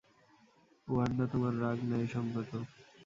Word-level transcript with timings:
Wanda, 0.87 1.25
তোমার 1.31 1.53
রাগ 1.63 1.77
ন্যায়সঙ্গত। 1.89 2.51